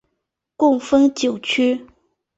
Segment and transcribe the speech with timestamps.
[0.55, 1.85] 共分九区。